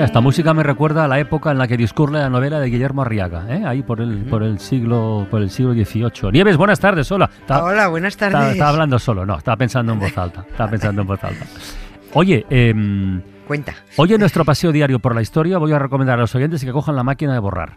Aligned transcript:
Mira, 0.00 0.06
esta 0.06 0.22
música 0.22 0.54
me 0.54 0.62
recuerda 0.62 1.04
a 1.04 1.08
la 1.08 1.18
época 1.18 1.50
en 1.50 1.58
la 1.58 1.68
que 1.68 1.76
discurre 1.76 2.20
la 2.20 2.30
novela 2.30 2.58
de 2.58 2.70
Guillermo 2.70 3.02
Arriaga, 3.02 3.44
¿eh? 3.54 3.64
ahí 3.66 3.82
por 3.82 4.00
el, 4.00 4.24
por 4.24 4.42
el 4.42 4.58
siglo 4.58 5.26
por 5.30 5.42
el 5.42 5.50
siglo 5.50 5.74
XVIII. 5.74 6.32
Nieves, 6.32 6.56
buenas 6.56 6.80
tardes, 6.80 7.12
hola. 7.12 7.28
Está- 7.38 7.62
Hola, 7.62 7.86
buenas 7.88 8.16
tardes. 8.16 8.52
Estaba 8.52 8.70
hablando 8.70 8.98
solo, 8.98 9.26
no, 9.26 9.36
estaba 9.36 9.58
pensando 9.58 9.92
en 9.92 9.98
voz 10.00 10.16
alta. 10.16 10.46
Estaba 10.50 10.70
pensando 10.70 11.02
en 11.02 11.06
voz 11.06 11.22
alta. 11.22 11.44
Oye, 12.14 12.46
em, 12.48 13.20
Cuenta. 13.46 13.74
hoy 13.98 14.14
en 14.14 14.20
nuestro 14.20 14.42
paseo 14.42 14.72
diario 14.72 15.00
por 15.00 15.14
la 15.14 15.20
historia 15.20 15.58
voy 15.58 15.72
a 15.74 15.78
recomendar 15.78 16.16
a 16.16 16.22
los 16.22 16.34
oyentes 16.34 16.64
que 16.64 16.72
cojan 16.72 16.96
la 16.96 17.02
máquina 17.04 17.34
de 17.34 17.38
borrar. 17.38 17.76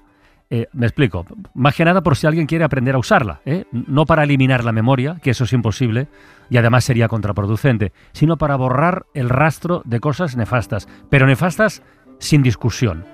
Eh, 0.49 0.67
me 0.71 0.85
explico. 0.85 1.25
Más 1.55 1.75
que 1.75 1.83
nada 1.83 2.03
por 2.03 2.15
si 2.15 2.25
alguien 2.27 2.45
quiere 2.45 2.63
aprender 2.63 2.95
a 2.95 2.99
usarla. 2.99 3.41
¿eh? 3.45 3.65
No 3.71 4.05
para 4.05 4.23
eliminar 4.23 4.63
la 4.63 4.71
memoria, 4.71 5.17
que 5.21 5.31
eso 5.31 5.43
es 5.43 5.51
imposible 5.51 6.07
y 6.49 6.57
además 6.57 6.83
sería 6.85 7.07
contraproducente, 7.07 7.91
sino 8.11 8.37
para 8.37 8.55
borrar 8.55 9.07
el 9.13 9.29
rastro 9.29 9.81
de 9.85 9.99
cosas 9.99 10.37
nefastas. 10.37 10.87
Pero 11.09 11.25
nefastas 11.25 11.81
sin 12.23 12.41
discusión. 12.41 13.05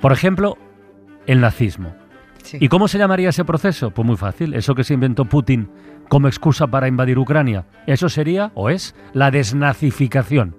Por 0.00 0.12
ejemplo, 0.12 0.56
el 1.26 1.40
nazismo. 1.40 1.94
Sí. 2.42 2.58
¿Y 2.60 2.68
cómo 2.68 2.88
se 2.88 2.98
llamaría 2.98 3.30
ese 3.30 3.44
proceso? 3.44 3.90
Pues 3.90 4.06
muy 4.06 4.16
fácil. 4.16 4.54
Eso 4.54 4.74
que 4.74 4.84
se 4.84 4.94
inventó 4.94 5.24
Putin 5.24 5.68
como 6.08 6.28
excusa 6.28 6.66
para 6.66 6.88
invadir 6.88 7.18
Ucrania. 7.18 7.66
Eso 7.86 8.08
sería, 8.08 8.52
o 8.54 8.70
es, 8.70 8.94
la 9.12 9.30
desnazificación. 9.30 10.56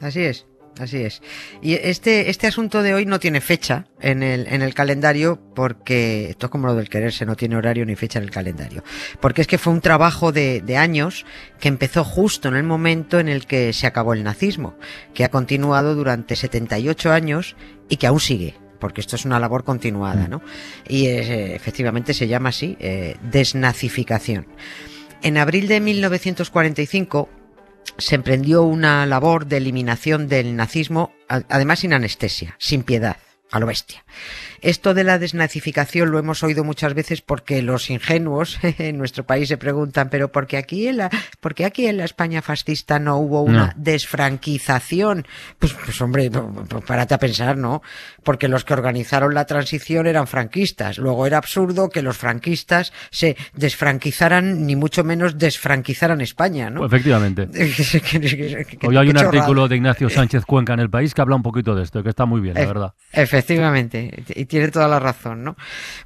Así 0.00 0.20
es, 0.20 0.46
así 0.78 0.98
es. 0.98 1.22
Y 1.62 1.74
este, 1.74 2.30
este 2.30 2.46
asunto 2.46 2.82
de 2.82 2.94
hoy 2.94 3.06
no 3.06 3.18
tiene 3.18 3.40
fecha 3.40 3.86
en 4.00 4.22
el, 4.22 4.46
en 4.46 4.62
el 4.62 4.74
calendario 4.74 5.40
porque 5.54 6.30
esto 6.30 6.46
es 6.46 6.50
como 6.50 6.66
lo 6.66 6.74
del 6.74 6.88
quererse, 6.88 7.26
no 7.26 7.36
tiene 7.36 7.56
horario 7.56 7.86
ni 7.86 7.96
fecha 7.96 8.18
en 8.18 8.24
el 8.24 8.30
calendario. 8.30 8.82
Porque 9.20 9.42
es 9.42 9.46
que 9.46 9.58
fue 9.58 9.72
un 9.72 9.80
trabajo 9.80 10.32
de, 10.32 10.60
de 10.60 10.76
años 10.76 11.24
que 11.60 11.68
empezó 11.68 12.04
justo 12.04 12.48
en 12.48 12.56
el 12.56 12.64
momento 12.64 13.20
en 13.20 13.28
el 13.28 13.46
que 13.46 13.72
se 13.72 13.86
acabó 13.86 14.14
el 14.14 14.24
nazismo, 14.24 14.76
que 15.14 15.24
ha 15.24 15.30
continuado 15.30 15.94
durante 15.94 16.36
78 16.36 17.12
años 17.12 17.56
y 17.88 17.96
que 17.96 18.06
aún 18.06 18.20
sigue. 18.20 18.54
Porque 18.80 19.00
esto 19.00 19.16
es 19.16 19.24
una 19.24 19.40
labor 19.40 19.64
continuada, 19.64 20.28
¿no? 20.28 20.42
Y 20.86 21.06
eh, 21.06 21.54
efectivamente 21.54 22.12
se 22.12 22.28
llama 22.28 22.50
así, 22.50 22.76
eh, 22.80 23.16
desnazificación. 23.22 24.46
En 25.22 25.38
abril 25.38 25.68
de 25.68 25.80
1945 25.80 27.30
se 27.98 28.14
emprendió 28.14 28.62
una 28.62 29.06
labor 29.06 29.46
de 29.46 29.58
eliminación 29.58 30.28
del 30.28 30.56
nazismo, 30.56 31.12
además 31.28 31.80
sin 31.80 31.92
anestesia, 31.92 32.56
sin 32.58 32.82
piedad, 32.82 33.16
a 33.54 33.60
lo 33.60 33.66
bestia. 33.66 34.04
Esto 34.60 34.94
de 34.94 35.04
la 35.04 35.18
desnazificación 35.18 36.10
lo 36.10 36.18
hemos 36.18 36.42
oído 36.42 36.64
muchas 36.64 36.94
veces 36.94 37.20
porque 37.20 37.62
los 37.62 37.88
ingenuos 37.90 38.58
en 38.62 38.98
nuestro 38.98 39.24
país 39.24 39.48
se 39.48 39.56
preguntan, 39.58 40.08
pero 40.10 40.32
¿por 40.32 40.46
qué 40.46 40.56
aquí 40.56 40.88
en 40.88 40.96
la, 40.96 41.10
por 41.40 41.54
qué 41.54 41.64
aquí 41.64 41.86
en 41.86 41.98
la 41.98 42.04
España 42.04 42.42
fascista 42.42 42.98
no 42.98 43.18
hubo 43.18 43.42
una 43.42 43.66
No. 43.66 43.72
desfranquización? 43.76 45.26
Pues, 45.58 45.72
pues 45.74 46.00
hombre, 46.00 46.30
párate 46.86 47.14
a 47.14 47.18
pensar, 47.18 47.56
¿no? 47.56 47.82
Porque 48.22 48.48
los 48.48 48.64
que 48.64 48.72
organizaron 48.72 49.34
la 49.34 49.44
transición 49.44 50.06
eran 50.06 50.26
franquistas. 50.26 50.98
Luego 50.98 51.26
era 51.26 51.38
absurdo 51.38 51.88
que 51.90 52.02
los 52.02 52.16
franquistas 52.16 52.92
se 53.10 53.36
desfranquizaran, 53.54 54.66
ni 54.66 54.74
mucho 54.76 55.04
menos 55.04 55.38
desfranquizaran 55.38 56.20
España, 56.20 56.70
¿no? 56.70 56.84
Efectivamente. 56.86 57.48
Hoy 58.86 58.96
hay 58.96 59.08
un 59.08 59.18
artículo 59.18 59.68
de 59.68 59.76
Ignacio 59.76 60.08
Sánchez 60.10 60.44
Cuenca 60.44 60.74
en 60.74 60.80
El 60.80 60.90
País 60.90 61.14
que 61.14 61.20
habla 61.20 61.36
un 61.36 61.42
poquito 61.42 61.74
de 61.74 61.82
esto, 61.82 62.02
que 62.02 62.08
está 62.08 62.24
muy 62.24 62.40
bien, 62.40 62.54
la 62.54 62.66
verdad. 62.66 62.94
Efectivamente, 63.12 63.43
y 64.34 64.44
tiene 64.46 64.68
toda 64.68 64.88
la 64.88 64.98
razón, 65.00 65.44
¿no? 65.44 65.56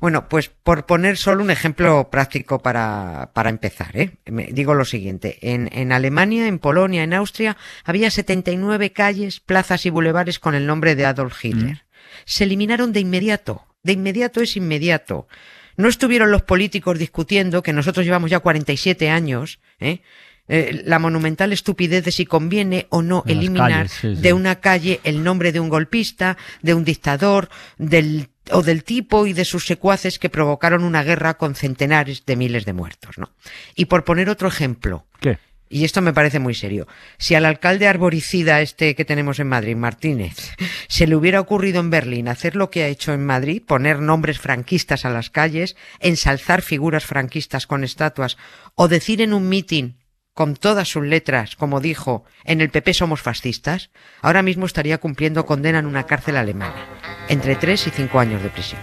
Bueno, 0.00 0.28
pues 0.28 0.48
por 0.48 0.86
poner 0.86 1.16
solo 1.16 1.42
un 1.42 1.50
ejemplo 1.50 2.08
práctico 2.10 2.60
para, 2.60 3.30
para 3.34 3.50
empezar, 3.50 3.96
¿eh? 3.96 4.12
Me- 4.26 4.48
digo 4.52 4.74
lo 4.74 4.84
siguiente, 4.84 5.38
en, 5.42 5.68
en 5.72 5.92
Alemania, 5.92 6.46
en 6.46 6.58
Polonia, 6.58 7.02
en 7.02 7.14
Austria, 7.14 7.56
había 7.84 8.10
79 8.10 8.92
calles, 8.92 9.40
plazas 9.40 9.86
y 9.86 9.90
bulevares 9.90 10.38
con 10.38 10.54
el 10.54 10.66
nombre 10.66 10.94
de 10.94 11.06
Adolf 11.06 11.44
Hitler. 11.44 11.84
Se 12.24 12.44
eliminaron 12.44 12.92
de 12.92 13.00
inmediato, 13.00 13.66
de 13.82 13.92
inmediato 13.92 14.40
es 14.40 14.56
inmediato. 14.56 15.28
No 15.76 15.88
estuvieron 15.88 16.30
los 16.32 16.42
políticos 16.42 16.98
discutiendo, 16.98 17.62
que 17.62 17.72
nosotros 17.72 18.04
llevamos 18.04 18.30
ya 18.30 18.40
47 18.40 19.10
años, 19.10 19.60
¿eh? 19.78 20.00
Eh, 20.48 20.82
la 20.86 20.98
monumental 20.98 21.52
estupidez 21.52 22.04
de 22.04 22.12
si 22.12 22.24
conviene 22.24 22.86
o 22.88 23.02
no 23.02 23.22
En 23.26 23.38
eliminar 23.38 23.70
calles, 23.70 23.92
sí, 23.92 24.16
sí. 24.16 24.22
de 24.22 24.32
una 24.32 24.60
calle 24.60 25.00
el 25.04 25.22
nombre 25.22 25.52
de 25.52 25.60
un 25.60 25.68
golpista, 25.68 26.38
de 26.62 26.74
un 26.74 26.84
dictador, 26.84 27.50
del 27.76 28.28
o 28.50 28.62
del 28.62 28.82
tipo 28.82 29.26
y 29.26 29.34
de 29.34 29.44
sus 29.44 29.66
secuaces 29.66 30.18
que 30.18 30.30
provocaron 30.30 30.84
una 30.84 31.02
guerra 31.02 31.34
con 31.34 31.54
centenares 31.54 32.24
de 32.24 32.36
miles 32.36 32.64
de 32.64 32.72
muertos, 32.72 33.18
¿no? 33.18 33.30
Y 33.74 33.86
por 33.86 34.04
poner 34.04 34.30
otro 34.30 34.48
ejemplo, 34.48 35.06
¿Qué? 35.20 35.36
y 35.68 35.84
esto 35.84 36.00
me 36.00 36.12
parece 36.12 36.38
muy 36.38 36.54
serio. 36.54 36.86
Si 37.18 37.34
al 37.34 37.44
alcalde 37.44 37.88
arboricida 37.88 38.60
este 38.60 38.94
que 38.94 39.04
tenemos 39.04 39.38
en 39.38 39.48
Madrid, 39.48 39.76
Martínez, 39.76 40.52
se 40.88 41.06
le 41.06 41.16
hubiera 41.16 41.40
ocurrido 41.40 41.80
en 41.80 41.90
Berlín 41.90 42.28
hacer 42.28 42.56
lo 42.56 42.70
que 42.70 42.82
ha 42.84 42.88
hecho 42.88 43.12
en 43.12 43.24
Madrid, 43.24 43.62
poner 43.66 44.00
nombres 44.00 44.38
franquistas 44.38 45.04
a 45.04 45.10
las 45.10 45.30
calles, 45.30 45.76
ensalzar 46.00 46.62
figuras 46.62 47.04
franquistas 47.04 47.66
con 47.66 47.84
estatuas, 47.84 48.36
o 48.74 48.88
decir 48.88 49.20
en 49.20 49.32
un 49.32 49.48
mitin 49.48 49.96
con 50.38 50.54
todas 50.54 50.86
sus 50.86 51.02
letras, 51.04 51.56
como 51.56 51.80
dijo, 51.80 52.24
en 52.44 52.60
el 52.60 52.70
PP 52.70 52.94
somos 52.94 53.20
fascistas, 53.20 53.90
ahora 54.22 54.40
mismo 54.40 54.66
estaría 54.66 54.98
cumpliendo 54.98 55.44
condena 55.44 55.80
en 55.80 55.86
una 55.86 56.04
cárcel 56.04 56.36
alemana, 56.36 56.76
entre 57.28 57.56
tres 57.56 57.88
y 57.88 57.90
cinco 57.90 58.20
años 58.20 58.40
de 58.40 58.48
prisión. 58.48 58.80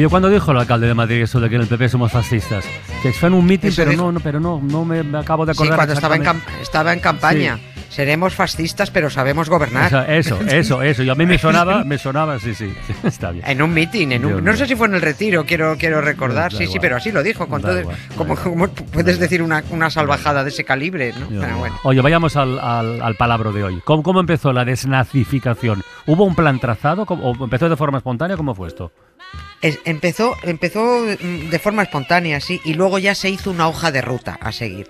Oye, 0.00 0.08
¿cuándo 0.08 0.30
dijo 0.30 0.50
el 0.52 0.56
alcalde 0.56 0.86
de 0.86 0.94
Madrid 0.94 1.20
eso 1.20 1.40
de 1.40 1.50
que 1.50 1.56
en 1.56 1.60
el 1.60 1.66
PP 1.68 1.90
somos 1.90 2.10
fascistas? 2.10 2.64
Que 3.02 3.12
fue 3.12 3.26
en 3.28 3.34
un 3.34 3.44
mitin, 3.44 3.70
pero 3.76 3.90
dijo. 3.90 4.02
no, 4.04 4.12
no, 4.12 4.20
pero 4.20 4.40
no, 4.40 4.58
no 4.62 4.82
me, 4.82 5.00
acabo 5.18 5.44
de 5.44 5.52
Sí, 5.52 5.58
acordar. 5.58 5.76
cuando 5.76 5.92
estaba 5.92 6.16
en, 6.16 6.22
exactamente. 6.22 6.54
cam- 6.56 6.62
estaba 6.62 6.92
en 6.94 7.00
campaña. 7.00 7.58
Seremos 7.90 8.34
fascistas, 8.34 8.90
pero 8.90 9.10
sabemos 9.10 9.48
gobernar. 9.50 10.08
Eso, 10.10 10.40
eso, 10.40 10.80
eso. 10.82 11.02
Y 11.02 11.10
a 11.10 11.14
mí 11.16 11.26
me 11.26 11.36
sonaba, 11.38 11.82
me 11.84 11.98
sonaba, 11.98 12.38
sí, 12.38 12.54
sí, 12.54 12.72
está 13.04 13.32
bien. 13.32 13.44
En 13.46 13.60
un 13.60 13.74
mitin, 13.74 14.12
en 14.12 14.24
un, 14.24 14.44
no 14.44 14.56
sé 14.56 14.66
si 14.66 14.76
fue 14.76 14.86
en 14.86 14.94
el 14.94 15.02
retiro, 15.02 15.44
quiero, 15.44 15.76
quiero 15.76 16.00
recordar. 16.00 16.52
Da 16.52 16.58
Sí, 16.58 16.66
sí, 16.68 16.78
pero 16.80 16.96
así 16.96 17.10
lo 17.10 17.22
dijo. 17.22 17.48
Con 17.48 17.60
Da 17.62 17.70
todo, 17.70 17.80
igual, 17.80 17.96
da 18.08 18.14
¿cómo, 18.16 18.34
igual. 18.34 18.70
cómo 18.72 18.86
puedes 18.92 19.18
decir 19.18 19.42
una, 19.42 19.62
una 19.70 19.90
salvajada 19.90 20.44
de 20.44 20.50
ese 20.50 20.64
calibre? 20.64 21.12
¿no? 21.18 21.26
Pero 21.40 21.58
bueno. 21.58 21.78
Oye, 21.82 22.00
vayamos 22.00 22.36
al, 22.36 22.58
al, 22.60 23.02
al 23.02 23.14
palabra 23.16 23.50
de 23.50 23.64
hoy. 23.64 23.80
¿Cómo, 23.84 24.02
¿Cómo 24.04 24.20
empezó 24.20 24.52
la 24.52 24.64
desnazificación? 24.64 25.82
¿Hubo 26.06 26.24
un 26.24 26.34
plan 26.36 26.60
trazado 26.60 27.06
¿Cómo- 27.06 27.30
o 27.32 27.44
empezó 27.44 27.68
de 27.68 27.76
forma 27.76 27.98
espontánea? 27.98 28.36
¿Cómo 28.36 28.54
fue 28.54 28.68
esto? 28.68 28.92
Es- 29.62 29.78
empezó, 29.84 30.34
empezó 30.42 31.00
mm, 31.20 31.50
de 31.50 31.58
forma 31.58 31.82
espontánea, 31.82 32.40
sí, 32.40 32.60
y 32.64 32.74
luego 32.74 32.98
ya 32.98 33.14
se 33.14 33.28
hizo 33.30 33.50
una 33.50 33.68
hoja 33.68 33.90
de 33.92 34.00
ruta 34.00 34.38
a 34.40 34.52
seguir. 34.52 34.88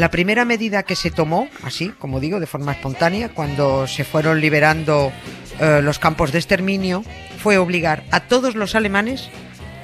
La 0.00 0.10
primera 0.10 0.46
medida 0.46 0.82
que 0.82 0.96
se 0.96 1.10
tomó, 1.10 1.48
así, 1.62 1.92
como 1.98 2.20
digo, 2.20 2.40
de 2.40 2.46
forma 2.46 2.72
espontánea, 2.72 3.28
cuando 3.28 3.86
se 3.86 4.02
fueron 4.04 4.40
liberando 4.40 5.12
eh, 5.60 5.80
los 5.82 5.98
campos 5.98 6.32
de 6.32 6.38
exterminio, 6.38 7.04
fue 7.42 7.58
obligar 7.58 8.02
a 8.10 8.20
todos 8.20 8.54
los 8.54 8.74
alemanes 8.74 9.28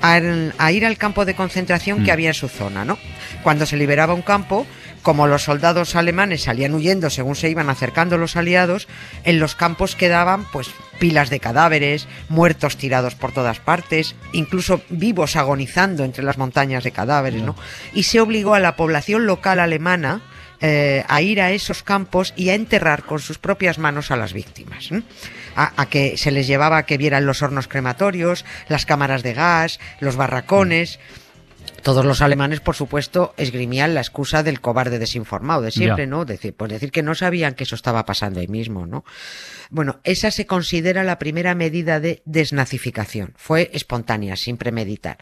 a, 0.00 0.18
a 0.56 0.72
ir 0.72 0.86
al 0.86 0.96
campo 0.96 1.26
de 1.26 1.34
concentración 1.34 1.98
que 2.02 2.10
Mm. 2.12 2.14
había 2.14 2.28
en 2.30 2.34
su 2.34 2.48
zona, 2.48 2.84
¿no? 2.86 2.96
Cuando 3.42 3.66
se 3.66 3.76
liberaba 3.76 4.14
un 4.14 4.22
campo, 4.22 4.66
como 5.06 5.29
los 5.29 5.44
soldados 5.44 5.94
alemanes 5.94 6.43
salían 6.43 6.75
huyendo 6.75 7.11
según 7.11 7.37
se 7.37 7.49
iban 7.49 7.70
acercando 7.70 8.19
los 8.19 8.35
aliados, 8.35 8.88
en 9.23 9.38
los 9.38 9.55
campos 9.55 9.94
quedaban 9.94 10.44
pues 10.50 10.73
pilas 10.99 11.31
de 11.31 11.38
cadáveres, 11.38 12.08
muertos 12.29 12.76
tirados 12.76 13.14
por 13.14 13.31
todas 13.31 13.61
partes, 13.61 14.17
incluso 14.32 14.81
vivos 14.88 15.37
agonizando 15.37 16.03
entre 16.03 16.25
las 16.25 16.38
montañas 16.38 16.82
de 16.82 16.91
cadáveres, 16.91 17.41
¿no? 17.41 17.55
Y 17.94 18.03
se 18.03 18.19
obligó 18.19 18.55
a 18.55 18.58
la 18.58 18.75
población 18.75 19.26
local 19.26 19.61
alemana 19.61 20.23
eh, 20.61 21.05
a 21.06 21.23
ir 21.23 21.41
a 21.41 21.52
esos 21.52 21.85
campos 21.85 22.35
y 22.35 22.49
a 22.49 22.55
enterrar 22.55 23.05
con 23.05 23.20
sus 23.20 23.38
propias 23.38 23.79
manos 23.79 24.11
a 24.11 24.17
las 24.17 24.32
víctimas. 24.32 24.88
A, 25.55 25.81
a 25.81 25.87
que 25.87 26.17
se 26.17 26.32
les 26.32 26.49
llevaba 26.49 26.79
a 26.79 26.82
que 26.85 26.99
vieran 26.99 27.26
los 27.26 27.43
hornos 27.43 27.69
crematorios, 27.69 28.44
las 28.69 28.87
cámaras 28.87 29.23
de 29.23 29.35
gas, 29.35 29.79
los 30.00 30.17
barracones. 30.17 30.99
Todos 31.82 32.05
los 32.05 32.23
alemanes, 32.23 32.61
por 32.61 32.75
supuesto, 32.75 33.34
esgrimían 33.37 33.94
la 33.94 34.00
excusa 34.00 34.43
del 34.43 34.61
cobarde 34.61 34.99
desinformado 34.99 35.62
de 35.62 35.70
siempre. 35.70 36.06
¿no? 36.06 36.25
Decir, 36.25 36.55
pues 36.55 36.70
decir 36.70 36.90
que 36.90 37.02
no 37.02 37.14
sabían 37.14 37.55
que 37.55 37.64
eso 37.64 37.75
estaba 37.75 38.05
pasando 38.05 38.40
ahí 38.40 38.49
mismo, 38.49 38.87
¿no? 38.87 39.05
Bueno, 39.70 40.00
esa 40.05 40.31
se 40.31 40.46
considera 40.46 41.02
la 41.02 41.19
primera 41.19 41.55
medida 41.55 42.00
de 42.00 42.23
desnazificación. 42.25 43.34
Fue 43.37 43.70
espontánea, 43.73 44.37
sin 44.37 44.56
premeditar. 44.56 45.19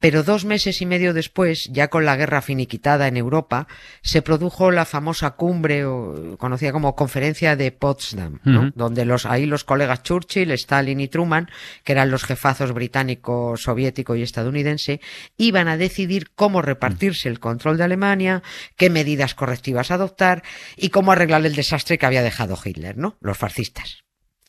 Pero 0.00 0.22
dos 0.22 0.44
meses 0.44 0.80
y 0.80 0.86
medio 0.86 1.12
después, 1.12 1.68
ya 1.70 1.88
con 1.88 2.04
la 2.04 2.16
guerra 2.16 2.42
finiquitada 2.42 3.06
en 3.08 3.16
Europa, 3.16 3.66
se 4.02 4.22
produjo 4.22 4.70
la 4.70 4.84
famosa 4.84 5.32
cumbre, 5.32 5.84
o, 5.84 6.36
conocida 6.38 6.72
como 6.72 6.96
Conferencia 6.96 7.56
de 7.56 7.72
Potsdam, 7.72 8.40
¿no? 8.44 8.72
Donde 8.74 9.04
los, 9.04 9.26
ahí 9.26 9.46
los 9.46 9.64
colegas 9.64 10.02
Churchill, 10.02 10.50
Stalin 10.52 11.00
y 11.00 11.08
Truman, 11.08 11.50
que 11.84 11.92
eran 11.92 12.10
los 12.10 12.24
jefazos 12.24 12.72
británico, 12.72 13.56
soviético 13.56 14.16
y 14.16 14.22
estadounidense, 14.22 15.00
iban 15.36 15.68
a 15.68 15.76
decidir 15.92 16.30
cómo 16.34 16.62
repartirse 16.62 17.28
el 17.28 17.38
control 17.38 17.76
de 17.76 17.84
Alemania, 17.84 18.42
qué 18.76 18.88
medidas 18.88 19.34
correctivas 19.34 19.90
adoptar 19.90 20.42
y 20.76 20.88
cómo 20.88 21.12
arreglar 21.12 21.44
el 21.44 21.54
desastre 21.54 21.98
que 21.98 22.06
había 22.06 22.22
dejado 22.22 22.58
Hitler, 22.62 22.96
¿no? 22.96 23.18
Los 23.20 23.36
fascistas. 23.36 23.98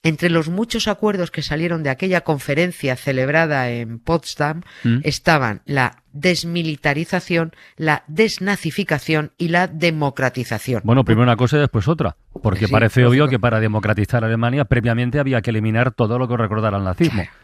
Entre 0.05 0.29
los 0.29 0.49
muchos 0.49 0.87
acuerdos 0.87 1.31
que 1.31 1.41
salieron 1.41 1.83
de 1.83 1.89
aquella 1.89 2.21
conferencia 2.21 2.95
celebrada 2.95 3.69
en 3.71 3.99
Potsdam 3.99 4.61
¿Mm? 4.83 4.99
estaban 5.03 5.61
la 5.65 6.03
desmilitarización, 6.11 7.51
la 7.77 8.03
desnazificación 8.07 9.31
y 9.37 9.49
la 9.49 9.67
democratización. 9.67 10.81
Bueno, 10.83 11.03
primero 11.03 11.23
una 11.23 11.37
cosa 11.37 11.57
y 11.57 11.61
después 11.61 11.87
otra. 11.87 12.17
Porque 12.41 12.67
Sí, 12.67 12.71
parece 12.71 13.05
obvio 13.05 13.27
que 13.27 13.39
para 13.39 13.59
democratizar 13.59 14.23
Alemania 14.25 14.65
previamente 14.65 15.19
había 15.19 15.41
que 15.41 15.51
eliminar 15.51 15.91
todo 15.91 16.19
lo 16.19 16.27
que 16.27 16.37
recordara 16.37 16.77
al 16.77 16.83
nazismo. 16.83 17.23
Claro. 17.23 17.42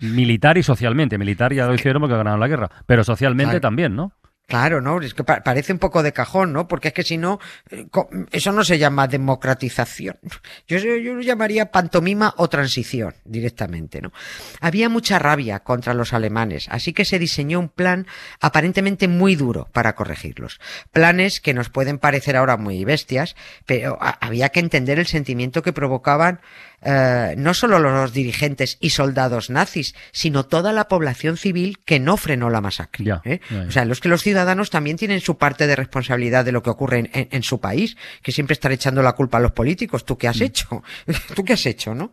Militar 0.00 0.58
y 0.58 0.62
socialmente. 0.62 1.18
Militar 1.18 1.52
ya 1.52 1.66
lo 1.66 1.74
hicieron 1.74 2.00
porque 2.02 2.16
ganaron 2.16 2.40
la 2.40 2.48
guerra. 2.48 2.70
Pero 2.86 3.04
socialmente 3.04 3.52
Claro. 3.52 3.60
también, 3.60 3.94
¿no? 3.96 4.12
Claro, 4.46 4.82
¿no? 4.82 5.00
Es 5.00 5.14
que 5.14 5.24
pa- 5.24 5.42
parece 5.42 5.72
un 5.72 5.78
poco 5.78 6.02
de 6.02 6.12
cajón, 6.12 6.52
¿no? 6.52 6.68
Porque 6.68 6.88
es 6.88 6.94
que 6.94 7.02
si 7.02 7.16
no, 7.16 7.38
eh, 7.70 7.86
eso 8.30 8.52
no 8.52 8.62
se 8.62 8.78
llama 8.78 9.08
democratización. 9.08 10.18
Yo, 10.68 10.76
yo 10.78 11.14
lo 11.14 11.22
llamaría 11.22 11.70
pantomima 11.70 12.34
o 12.36 12.48
transición 12.50 13.14
directamente, 13.24 14.02
¿no? 14.02 14.12
Había 14.60 14.90
mucha 14.90 15.18
rabia 15.18 15.60
contra 15.60 15.94
los 15.94 16.12
alemanes, 16.12 16.68
así 16.70 16.92
que 16.92 17.06
se 17.06 17.18
diseñó 17.18 17.58
un 17.58 17.70
plan 17.70 18.06
aparentemente 18.38 19.08
muy 19.08 19.34
duro 19.34 19.66
para 19.72 19.94
corregirlos. 19.94 20.60
Planes 20.92 21.40
que 21.40 21.54
nos 21.54 21.70
pueden 21.70 21.98
parecer 21.98 22.36
ahora 22.36 22.58
muy 22.58 22.84
bestias, 22.84 23.36
pero 23.64 23.98
había 24.20 24.50
que 24.50 24.60
entender 24.60 24.98
el 24.98 25.06
sentimiento 25.06 25.62
que 25.62 25.72
provocaban 25.72 26.40
eh, 26.84 27.34
no 27.36 27.54
solo 27.54 27.78
los 27.78 28.12
dirigentes 28.12 28.76
y 28.80 28.90
soldados 28.90 29.50
nazis, 29.50 29.94
sino 30.12 30.44
toda 30.46 30.72
la 30.72 30.88
población 30.88 31.36
civil 31.36 31.78
que 31.84 32.00
no 32.00 32.16
frenó 32.16 32.50
la 32.50 32.60
masacre. 32.60 33.04
¿eh? 33.24 33.40
O 33.68 33.70
sea, 33.70 33.84
los 33.84 34.00
que 34.00 34.08
los 34.08 34.22
ciudadanos 34.22 34.70
también 34.70 34.96
tienen 34.96 35.20
su 35.20 35.38
parte 35.38 35.66
de 35.66 35.76
responsabilidad 35.76 36.44
de 36.44 36.52
lo 36.52 36.62
que 36.62 36.70
ocurre 36.70 36.98
en, 37.00 37.10
en- 37.12 37.28
en 37.30 37.42
su 37.42 37.60
país, 37.60 37.96
que 38.22 38.32
siempre 38.32 38.52
están 38.54 38.72
echando 38.72 39.02
la 39.02 39.12
culpa 39.12 39.38
a 39.38 39.40
los 39.40 39.52
políticos. 39.52 40.04
¿Tú 40.04 40.18
qué 40.18 40.26
Mm. 40.28 40.30
has 40.30 40.40
hecho? 40.40 40.82
¿Tú 41.34 41.44
qué 41.44 41.52
has 41.54 41.66
hecho, 41.66 41.94
no? 41.94 42.12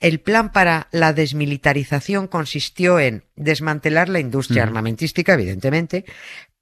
El 0.00 0.20
plan 0.20 0.52
para 0.52 0.88
la 0.92 1.12
desmilitarización 1.12 2.26
consistió 2.28 2.98
en 3.00 3.24
desmantelar 3.36 4.08
la 4.08 4.20
industria 4.20 4.62
armamentística, 4.62 5.34
evidentemente, 5.34 6.04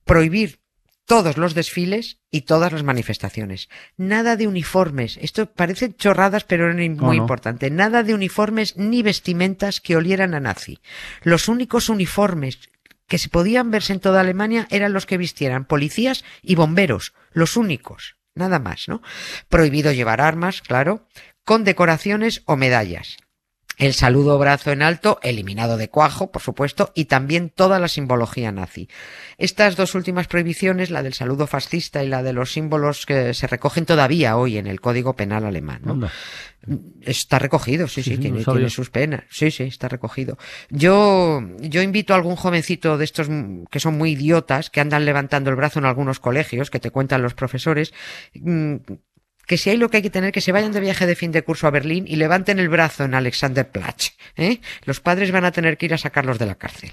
prohibir 0.04 0.60
todos 1.08 1.38
los 1.38 1.54
desfiles 1.54 2.18
y 2.30 2.42
todas 2.42 2.70
las 2.70 2.82
manifestaciones. 2.82 3.70
Nada 3.96 4.36
de 4.36 4.46
uniformes. 4.46 5.18
Esto 5.22 5.50
parece 5.50 5.96
chorradas, 5.96 6.44
pero 6.44 6.70
es 6.70 6.76
muy 6.76 6.90
no? 6.90 7.14
importante. 7.14 7.70
Nada 7.70 8.02
de 8.02 8.12
uniformes 8.12 8.76
ni 8.76 9.02
vestimentas 9.02 9.80
que 9.80 9.96
olieran 9.96 10.34
a 10.34 10.40
nazi. 10.40 10.80
Los 11.22 11.48
únicos 11.48 11.88
uniformes 11.88 12.58
que 13.06 13.16
se 13.16 13.30
podían 13.30 13.70
verse 13.70 13.94
en 13.94 14.00
toda 14.00 14.20
Alemania 14.20 14.68
eran 14.70 14.92
los 14.92 15.06
que 15.06 15.16
vistieran 15.16 15.64
policías 15.64 16.26
y 16.42 16.56
bomberos, 16.56 17.14
los 17.32 17.56
únicos, 17.56 18.16
nada 18.34 18.58
más, 18.58 18.86
¿no? 18.86 19.00
Prohibido 19.48 19.92
llevar 19.92 20.20
armas, 20.20 20.60
claro, 20.60 21.08
con 21.42 21.64
decoraciones 21.64 22.42
o 22.44 22.56
medallas. 22.56 23.16
El 23.78 23.94
saludo 23.94 24.38
brazo 24.38 24.72
en 24.72 24.82
alto, 24.82 25.20
eliminado 25.22 25.76
de 25.76 25.88
cuajo, 25.88 26.32
por 26.32 26.42
supuesto, 26.42 26.90
y 26.94 27.04
también 27.04 27.48
toda 27.48 27.78
la 27.78 27.86
simbología 27.86 28.50
nazi. 28.50 28.88
Estas 29.38 29.76
dos 29.76 29.94
últimas 29.94 30.26
prohibiciones, 30.26 30.90
la 30.90 31.04
del 31.04 31.14
saludo 31.14 31.46
fascista 31.46 32.02
y 32.02 32.08
la 32.08 32.24
de 32.24 32.32
los 32.32 32.52
símbolos 32.52 33.06
que 33.06 33.34
se 33.34 33.46
recogen 33.46 33.86
todavía 33.86 34.36
hoy 34.36 34.58
en 34.58 34.66
el 34.66 34.80
Código 34.80 35.14
Penal 35.14 35.44
alemán, 35.44 35.82
¿no? 35.84 35.92
Anda. 35.92 36.12
Está 37.02 37.38
recogido, 37.38 37.86
sí, 37.86 38.02
Sí, 38.02 38.16
sí, 38.16 38.18
tiene, 38.18 38.40
no 38.40 38.52
tiene 38.52 38.68
sus 38.68 38.90
penas. 38.90 39.24
Sí, 39.30 39.50
sí, 39.52 39.62
está 39.62 39.88
recogido. 39.88 40.36
Yo, 40.70 41.40
yo 41.60 41.80
invito 41.82 42.12
a 42.12 42.16
algún 42.16 42.34
jovencito 42.34 42.98
de 42.98 43.04
estos 43.04 43.28
que 43.70 43.80
son 43.80 43.96
muy 43.96 44.12
idiotas, 44.12 44.68
que 44.68 44.80
andan 44.80 45.04
levantando 45.04 45.50
el 45.50 45.56
brazo 45.56 45.78
en 45.78 45.84
algunos 45.84 46.18
colegios, 46.18 46.70
que 46.70 46.80
te 46.80 46.90
cuentan 46.90 47.22
los 47.22 47.34
profesores, 47.34 47.94
mm, 48.34 48.74
que 49.48 49.56
si 49.56 49.70
hay 49.70 49.78
lo 49.78 49.88
que 49.88 49.96
hay 49.96 50.02
que 50.02 50.10
tener, 50.10 50.30
que 50.30 50.42
se 50.42 50.52
vayan 50.52 50.72
de 50.72 50.78
viaje 50.78 51.06
de 51.06 51.16
fin 51.16 51.32
de 51.32 51.42
curso 51.42 51.66
a 51.66 51.70
Berlín 51.70 52.04
y 52.06 52.16
levanten 52.16 52.58
el 52.58 52.68
brazo 52.68 53.04
en 53.04 53.14
Alexanderplatz. 53.14 54.10
¿eh? 54.36 54.60
Los 54.84 55.00
padres 55.00 55.32
van 55.32 55.46
a 55.46 55.52
tener 55.52 55.78
que 55.78 55.86
ir 55.86 55.94
a 55.94 55.98
sacarlos 55.98 56.38
de 56.38 56.44
la 56.44 56.54
cárcel. 56.54 56.92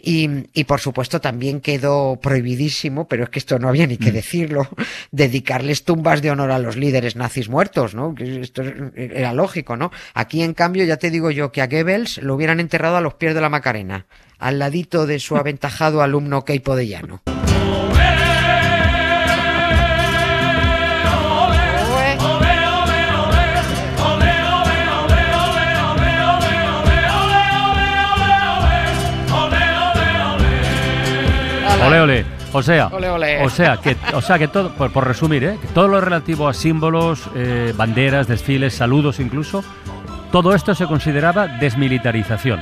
Y, 0.00 0.30
y 0.54 0.64
por 0.64 0.78
supuesto 0.78 1.20
también 1.20 1.60
quedó 1.60 2.16
prohibidísimo, 2.22 3.08
pero 3.08 3.24
es 3.24 3.30
que 3.30 3.40
esto 3.40 3.58
no 3.58 3.68
había 3.68 3.88
ni 3.88 3.98
que 3.98 4.12
decirlo, 4.12 4.68
dedicarles 5.10 5.82
tumbas 5.82 6.22
de 6.22 6.30
honor 6.30 6.52
a 6.52 6.60
los 6.60 6.76
líderes 6.76 7.16
nazis 7.16 7.48
muertos, 7.48 7.96
¿no? 7.96 8.14
Esto 8.16 8.62
era 8.94 9.32
lógico, 9.32 9.76
¿no? 9.76 9.90
Aquí 10.14 10.42
en 10.42 10.54
cambio 10.54 10.84
ya 10.84 10.96
te 10.96 11.10
digo 11.10 11.32
yo 11.32 11.50
que 11.50 11.60
a 11.60 11.66
Goebbels 11.66 12.18
lo 12.18 12.36
hubieran 12.36 12.60
enterrado 12.60 12.98
a 12.98 13.00
los 13.00 13.14
pies 13.14 13.34
de 13.34 13.40
la 13.40 13.48
Macarena, 13.48 14.06
al 14.38 14.60
ladito 14.60 15.06
de 15.06 15.18
su 15.18 15.36
aventajado 15.36 16.02
alumno 16.02 16.44
Keipo 16.44 16.76
de 16.76 16.86
Llano. 16.86 17.22
Ole, 31.86 32.00
ole. 32.00 32.24
O 32.52 32.62
sea, 32.62 32.88
Ole, 32.88 33.08
ole. 33.08 33.44
o 33.44 33.48
sea 33.48 33.76
que, 33.76 33.96
o 34.12 34.20
sea 34.20 34.38
que 34.38 34.48
todo, 34.48 34.74
por, 34.74 34.92
por 34.92 35.06
resumir, 35.06 35.44
¿eh? 35.44 35.58
que 35.62 35.68
todo 35.68 35.86
lo 35.86 36.00
relativo 36.00 36.48
a 36.48 36.54
símbolos, 36.54 37.22
eh, 37.36 37.72
banderas, 37.76 38.26
desfiles, 38.26 38.74
saludos 38.74 39.20
incluso, 39.20 39.62
todo 40.32 40.54
esto 40.54 40.74
se 40.74 40.86
consideraba 40.86 41.46
desmilitarización. 41.46 42.60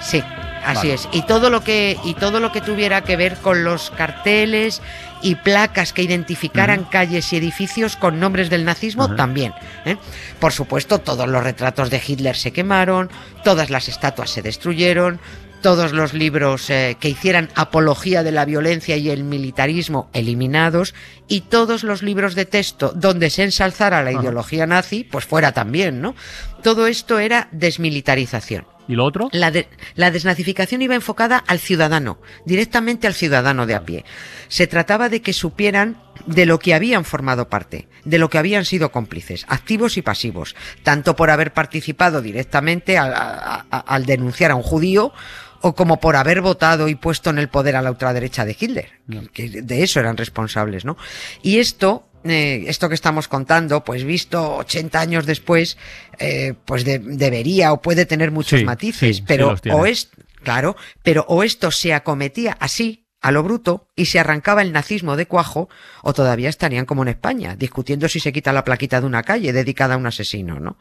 Sí, 0.00 0.22
así 0.64 0.88
Vale. 0.88 0.94
es. 0.94 1.08
Y 1.12 1.22
todo 1.22 1.50
lo 1.50 1.62
que 1.64 1.98
y 2.04 2.14
todo 2.14 2.38
lo 2.38 2.52
que 2.52 2.60
tuviera 2.60 3.02
que 3.02 3.16
ver 3.16 3.36
con 3.38 3.64
los 3.64 3.90
carteles 3.90 4.80
y 5.20 5.34
placas 5.34 5.92
que 5.92 6.02
identificaran 6.02 6.84
calles 6.84 7.32
y 7.32 7.36
edificios 7.36 7.96
con 7.96 8.20
nombres 8.20 8.50
del 8.50 8.64
nazismo 8.64 9.16
también. 9.16 9.52
¿eh? 9.84 9.96
Por 10.38 10.52
supuesto, 10.52 10.98
todos 10.98 11.26
los 11.26 11.42
retratos 11.42 11.90
de 11.90 12.00
Hitler 12.06 12.36
se 12.36 12.52
quemaron, 12.52 13.10
todas 13.42 13.70
las 13.70 13.88
estatuas 13.88 14.30
se 14.30 14.42
destruyeron. 14.42 15.18
Todos 15.64 15.92
los 15.94 16.12
libros 16.12 16.68
eh, 16.68 16.98
que 17.00 17.08
hicieran 17.08 17.48
apología 17.54 18.22
de 18.22 18.32
la 18.32 18.44
violencia 18.44 18.98
y 18.98 19.08
el 19.08 19.24
militarismo 19.24 20.10
eliminados 20.12 20.94
y 21.26 21.40
todos 21.40 21.84
los 21.84 22.02
libros 22.02 22.34
de 22.34 22.44
texto 22.44 22.92
donde 22.94 23.30
se 23.30 23.44
ensalzara 23.44 24.02
la 24.02 24.10
Ajá. 24.10 24.20
ideología 24.20 24.66
nazi, 24.66 25.04
pues 25.04 25.24
fuera 25.24 25.52
también, 25.52 26.02
¿no? 26.02 26.14
Todo 26.62 26.86
esto 26.86 27.18
era 27.18 27.48
desmilitarización. 27.50 28.66
¿Y 28.88 28.94
lo 28.96 29.06
otro? 29.06 29.30
La, 29.32 29.50
de- 29.50 29.70
la 29.94 30.10
desnazificación 30.10 30.82
iba 30.82 30.94
enfocada 30.94 31.38
al 31.46 31.58
ciudadano, 31.58 32.18
directamente 32.44 33.06
al 33.06 33.14
ciudadano 33.14 33.64
de 33.64 33.74
a 33.74 33.86
pie. 33.86 34.04
Se 34.48 34.66
trataba 34.66 35.08
de 35.08 35.22
que 35.22 35.32
supieran 35.32 35.96
de 36.26 36.44
lo 36.44 36.58
que 36.58 36.74
habían 36.74 37.06
formado 37.06 37.48
parte, 37.48 37.88
de 38.04 38.18
lo 38.18 38.28
que 38.28 38.36
habían 38.36 38.66
sido 38.66 38.92
cómplices, 38.92 39.46
activos 39.48 39.96
y 39.96 40.02
pasivos, 40.02 40.54
tanto 40.82 41.16
por 41.16 41.30
haber 41.30 41.54
participado 41.54 42.20
directamente 42.20 42.98
al, 42.98 43.14
a- 43.14 43.64
a- 43.70 43.78
al 43.78 44.04
denunciar 44.04 44.50
a 44.50 44.54
un 44.56 44.62
judío, 44.62 45.14
o 45.66 45.74
como 45.74 45.98
por 45.98 46.14
haber 46.16 46.42
votado 46.42 46.88
y 46.88 46.94
puesto 46.94 47.30
en 47.30 47.38
el 47.38 47.48
poder 47.48 47.74
a 47.76 47.80
la 47.82 47.90
ultraderecha 47.90 48.44
de 48.44 48.54
Hitler, 48.58 48.88
que 49.32 49.48
de 49.48 49.82
eso 49.82 49.98
eran 49.98 50.16
responsables, 50.18 50.84
¿no? 50.84 50.96
Y 51.42 51.58
esto 51.58 52.06
eh, 52.26 52.64
esto 52.68 52.88
que 52.88 52.94
estamos 52.94 53.28
contando, 53.28 53.84
pues 53.84 54.02
visto 54.04 54.56
80 54.56 54.98
años 55.00 55.26
después, 55.26 55.76
eh, 56.18 56.54
pues 56.64 56.84
de- 56.84 56.98
debería 56.98 57.72
o 57.72 57.82
puede 57.82 58.06
tener 58.06 58.30
muchos 58.30 58.60
Sí, 58.60 58.64
matices, 58.64 59.16
sí, 59.18 59.24
pero 59.26 59.54
o 59.74 59.84
es, 59.86 60.08
claro, 60.42 60.74
pero 61.02 61.24
o 61.28 61.42
esto 61.42 61.70
se 61.70 61.92
acometía 61.92 62.56
así, 62.60 63.03
a 63.24 63.32
lo 63.32 63.42
bruto 63.42 63.88
y 63.96 64.04
se 64.04 64.20
arrancaba 64.20 64.60
el 64.60 64.70
nazismo 64.72 65.16
de 65.16 65.24
cuajo 65.26 65.70
o 66.02 66.12
todavía 66.12 66.50
estarían 66.50 66.84
como 66.84 67.00
en 67.02 67.08
España, 67.08 67.56
discutiendo 67.56 68.06
si 68.06 68.20
se 68.20 68.34
quita 68.34 68.52
la 68.52 68.64
plaquita 68.64 69.00
de 69.00 69.06
una 69.06 69.22
calle 69.22 69.54
dedicada 69.54 69.94
a 69.94 69.96
un 69.96 70.06
asesino, 70.06 70.60
¿no? 70.60 70.76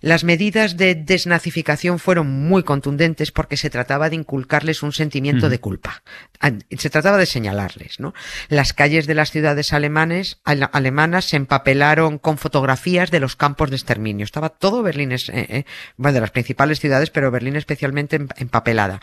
Las 0.00 0.24
medidas 0.24 0.78
de 0.78 0.94
desnazificación 0.94 1.98
fueron 1.98 2.28
muy 2.28 2.62
contundentes 2.62 3.30
porque 3.30 3.58
se 3.58 3.68
trataba 3.68 4.08
de 4.08 4.16
inculcarles 4.16 4.82
un 4.82 4.92
sentimiento 4.92 5.50
de 5.50 5.58
culpa. 5.60 6.02
An- 6.40 6.64
Se 6.78 6.88
trataba 6.88 7.18
de 7.18 7.26
señalarles, 7.26 8.00
¿no? 8.00 8.14
Las 8.48 8.72
calles 8.72 9.06
de 9.06 9.14
las 9.14 9.30
ciudades 9.30 9.74
alemanes, 9.74 10.40
ale- 10.44 10.70
alemanas 10.72 11.26
se 11.26 11.36
empapelaron 11.36 12.18
con 12.18 12.38
fotografías 12.38 13.10
de 13.10 13.20
los 13.20 13.36
campos 13.36 13.68
de 13.68 13.76
exterminio. 13.76 14.24
Estaba 14.24 14.48
todo 14.48 14.82
Berlín, 14.82 15.12
es- 15.12 15.28
eh, 15.28 15.46
eh, 15.50 15.64
bueno, 15.98 16.14
de 16.14 16.20
las 16.22 16.30
principales 16.30 16.80
ciudades, 16.80 17.10
pero 17.10 17.30
Berlín 17.30 17.54
especialmente 17.56 18.16
em- 18.16 18.28
empapelada. 18.36 19.00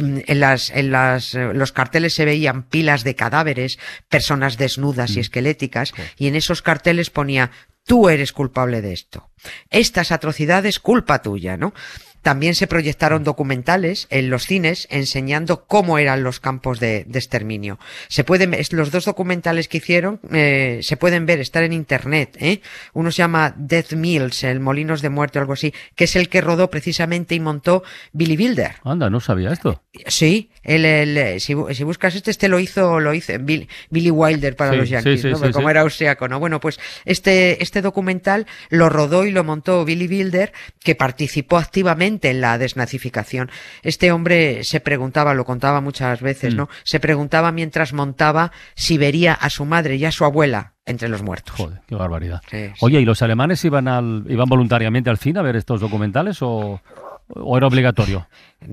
Mm, 0.00 0.18
En 0.26 0.40
las, 0.40 0.70
en 0.70 0.90
las, 0.92 1.34
eh, 1.34 1.52
los 1.54 1.72
carteles 1.72 2.14
se 2.14 2.24
veían 2.24 2.62
pilas 2.62 3.04
de 3.04 3.14
cadáveres, 3.14 3.78
personas 4.08 4.56
desnudas 4.56 5.16
y 5.16 5.20
esqueléticas, 5.20 5.92
y 6.16 6.28
en 6.28 6.36
esos 6.36 6.62
carteles 6.62 7.10
ponía, 7.10 7.50
tú 7.84 8.08
eres 8.08 8.32
culpable 8.32 8.82
de 8.82 8.92
esto. 8.92 9.30
Estas 9.70 10.12
atrocidades, 10.12 10.78
culpa 10.78 11.22
tuya, 11.22 11.56
¿no? 11.56 11.72
También 12.22 12.54
se 12.54 12.66
proyectaron 12.66 13.24
documentales 13.24 14.06
en 14.10 14.28
los 14.30 14.44
cines 14.46 14.86
enseñando 14.90 15.64
cómo 15.66 15.98
eran 15.98 16.22
los 16.22 16.40
campos 16.40 16.80
de, 16.80 17.04
de 17.06 17.18
exterminio. 17.18 17.78
Se 18.08 18.24
pueden, 18.24 18.56
los 18.72 18.90
dos 18.90 19.04
documentales 19.04 19.68
que 19.68 19.78
hicieron 19.78 20.20
eh, 20.32 20.80
se 20.82 20.96
pueden 20.96 21.26
ver, 21.26 21.40
estar 21.40 21.62
en 21.62 21.72
internet. 21.72 22.36
¿eh? 22.40 22.60
Uno 22.92 23.10
se 23.10 23.18
llama 23.18 23.54
Death 23.56 23.92
Mills, 23.92 24.44
el 24.44 24.60
Molinos 24.60 25.00
de 25.02 25.10
Muerte 25.10 25.38
o 25.38 25.42
algo 25.42 25.52
así, 25.52 25.72
que 25.94 26.04
es 26.04 26.16
el 26.16 26.28
que 26.28 26.40
rodó 26.40 26.70
precisamente 26.70 27.34
y 27.34 27.40
montó 27.40 27.82
Billy 28.12 28.36
Wilder. 28.36 28.76
Anda, 28.84 29.08
no 29.10 29.20
sabía 29.20 29.50
esto. 29.52 29.82
Sí, 30.06 30.50
el, 30.62 30.84
el- 30.84 31.40
si, 31.40 31.54
bu- 31.54 31.72
si 31.74 31.84
buscas 31.84 32.14
este, 32.14 32.30
este 32.30 32.48
lo 32.48 32.58
hizo, 32.58 33.00
lo 33.00 33.14
hizo 33.14 33.32
Bill- 33.38 33.68
Billy 33.90 34.10
Wilder 34.10 34.56
para 34.56 34.72
Sí, 34.72 34.76
los 34.76 34.88
Yankees, 34.88 35.22
sí, 35.22 35.28
¿no? 35.30 35.38
sí, 35.38 35.50
como 35.52 35.70
era 35.70 35.80
austriaco, 35.82 36.28
¿no? 36.28 36.38
Bueno, 36.40 36.60
pues 36.60 36.78
este, 37.04 37.62
este 37.62 37.80
documental 37.82 38.46
lo 38.70 38.88
rodó 38.88 39.24
y 39.24 39.30
lo 39.30 39.44
montó 39.44 39.84
Billy 39.84 40.06
Wilder, 40.08 40.52
que 40.82 40.94
participó 40.94 41.58
activamente 41.58 42.07
en 42.08 42.40
la 42.40 42.56
desnazificación. 42.58 43.50
Este 43.82 44.10
hombre 44.12 44.64
se 44.64 44.80
preguntaba, 44.80 45.34
lo 45.34 45.44
contaba 45.44 45.80
muchas 45.80 46.20
veces, 46.20 46.54
Mm. 46.54 46.56
¿no? 46.56 46.68
Se 46.84 46.98
preguntaba 47.00 47.52
mientras 47.52 47.92
montaba 47.92 48.50
si 48.74 48.96
vería 48.98 49.34
a 49.34 49.50
su 49.50 49.64
madre 49.64 49.96
y 49.96 50.04
a 50.04 50.10
su 50.12 50.24
abuela 50.24 50.72
entre 50.86 51.08
los 51.08 51.22
muertos. 51.22 51.54
Joder, 51.56 51.80
qué 51.86 51.94
barbaridad. 51.94 52.40
Sí, 52.50 52.68
sí. 52.68 52.72
Oye, 52.80 53.00
¿y 53.00 53.04
los 53.04 53.20
alemanes 53.22 53.62
iban 53.64 53.88
al, 53.88 54.24
iban 54.28 54.48
voluntariamente 54.48 55.10
al 55.10 55.18
cine 55.18 55.38
a 55.38 55.42
ver 55.42 55.56
estos 55.56 55.80
documentales 55.82 56.38
o, 56.40 56.80
o 57.28 57.56
era 57.58 57.66
obligatorio? 57.66 58.26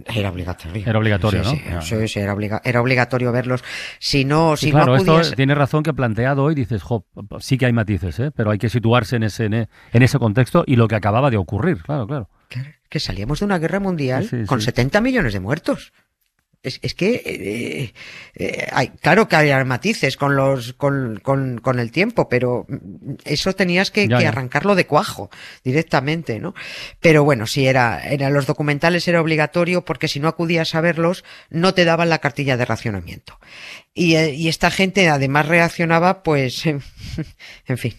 Era 0.05 0.29
obligatorio. 0.29 0.81
Era 0.87 0.97
obligatorio, 0.97 1.43
Sí, 1.43 1.49
¿no? 1.51 1.81
sí, 1.81 1.95
Ya. 1.97 1.99
sí, 1.99 2.07
sí, 2.07 2.19
era, 2.21 2.33
obliga- 2.33 2.61
era 2.63 2.81
obligatorio 2.81 3.31
verlos. 3.33 3.63
Si 3.99 4.23
no, 4.23 4.55
si 4.55 4.71
claro, 4.71 4.93
no 4.93 4.95
esto 4.95 5.11
acudías... 5.17 5.35
tiene 5.35 5.55
razón 5.55 5.83
que 5.83 5.93
planteado 5.93 6.43
hoy 6.43 6.55
dices, 6.55 6.81
jo, 6.81 7.05
sí 7.39 7.57
que 7.57 7.65
hay 7.65 7.73
matices, 7.73 8.17
¿eh? 8.19 8.31
pero 8.31 8.49
hay 8.51 8.57
que 8.57 8.69
situarse 8.69 9.17
en 9.17 9.23
ese, 9.23 9.45
en 9.45 9.67
ese 9.91 10.17
contexto 10.17 10.63
y 10.65 10.77
lo 10.77 10.87
que 10.87 10.95
acababa 10.95 11.29
de 11.29 11.37
ocurrir, 11.37 11.83
claro, 11.83 12.07
claro. 12.07 12.29
Claro, 12.47 12.69
que 12.95 13.01
salíamos 13.01 13.39
de 13.39 13.45
una 13.45 13.59
guerra 13.59 13.81
mundial 13.81 14.25
Sí, 14.29 14.45
con 14.45 14.61
sí. 14.61 14.67
70 14.67 15.01
millones 15.01 15.33
de 15.33 15.41
muertos. 15.41 15.91
Es, 16.63 16.79
es 16.81 16.95
que, 16.95 17.21
eh, 17.25 17.93
eh, 18.35 18.67
hay, 18.71 18.87
claro 18.87 19.27
que 19.27 19.35
hay 19.35 19.65
matices 19.65 20.15
con 20.15 20.37
los, 20.37 20.71
con, 20.71 21.19
con, 21.21 21.57
con 21.59 21.77
el 21.79 21.91
tiempo, 21.91 22.29
pero 22.29 22.65
eso 23.25 23.51
tenías 23.53 23.91
que, 23.91 24.07
Ya, 24.07 24.15
que 24.17 24.23
ya. 24.23 24.29
arrancarlo 24.29 24.75
de 24.75 24.87
cuajo 24.87 25.29
directamente, 25.65 26.39
¿no? 26.39 26.55
Pero 27.01 27.25
bueno, 27.25 27.47
si 27.47 27.67
era, 27.67 28.01
era, 28.09 28.29
los 28.29 28.45
documentales 28.45 29.05
era 29.09 29.19
obligatorio 29.21 29.83
porque 29.83 30.07
si 30.07 30.21
no 30.21 30.29
acudías 30.29 30.73
a 30.73 30.79
verlos, 30.79 31.25
no 31.49 31.73
te 31.73 31.83
daban 31.83 32.07
la 32.07 32.19
cartilla 32.19 32.55
de 32.55 32.63
racionamiento. 32.63 33.37
Y, 33.93 34.15
eh, 34.15 34.33
y 34.33 34.47
esta 34.47 34.71
gente 34.71 35.09
además 35.09 35.49
reaccionaba, 35.49 36.23
pues, 36.23 36.65
en 37.67 37.77
fin. 37.77 37.93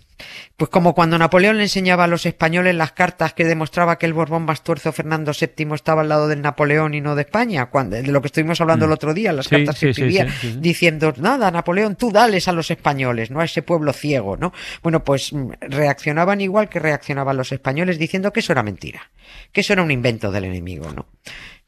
Pues 0.56 0.70
como 0.70 0.94
cuando 0.94 1.18
Napoleón 1.18 1.58
le 1.58 1.64
enseñaba 1.64 2.04
a 2.04 2.06
los 2.06 2.24
españoles 2.26 2.74
las 2.74 2.92
cartas 2.92 3.34
que 3.34 3.44
demostraba 3.44 3.98
que 3.98 4.06
el 4.06 4.14
Borbón 4.14 4.46
Bastuerzo 4.46 4.92
Fernando 4.92 5.32
VII 5.38 5.74
estaba 5.74 6.00
al 6.02 6.08
lado 6.08 6.28
del 6.28 6.40
Napoleón 6.42 6.94
y 6.94 7.00
no 7.00 7.14
de 7.14 7.22
España, 7.22 7.66
cuando, 7.66 7.96
de 7.96 8.02
lo 8.10 8.20
que 8.22 8.26
estuvimos 8.28 8.60
hablando 8.60 8.86
Mm. 8.86 8.88
el 8.88 8.92
otro 8.94 9.14
día, 9.14 9.32
las 9.32 9.46
Sí, 9.46 9.56
cartas 9.56 9.74
que 9.74 9.80
sí, 9.80 9.88
escribía, 9.90 10.30
sí. 10.40 10.56
diciendo, 10.58 11.12
nada, 11.18 11.50
Napoleón, 11.50 11.96
tú 11.96 12.10
dales 12.10 12.48
a 12.48 12.52
los 12.52 12.70
españoles, 12.70 13.30
no 13.30 13.40
a 13.40 13.44
ese 13.44 13.62
pueblo 13.62 13.92
ciego, 13.92 14.36
¿no? 14.36 14.52
Bueno, 14.82 15.04
pues 15.04 15.32
mm, 15.32 15.50
reaccionaban 15.60 16.40
igual 16.40 16.68
que 16.68 16.78
reaccionaban 16.80 17.36
los 17.36 17.52
españoles 17.52 17.98
diciendo 17.98 18.32
que 18.32 18.40
eso 18.40 18.52
era 18.52 18.62
mentira, 18.62 19.10
que 19.52 19.60
eso 19.60 19.74
era 19.74 19.82
un 19.82 19.90
invento 19.90 20.30
del 20.32 20.44
enemigo, 20.44 20.90
¿no? 20.92 21.06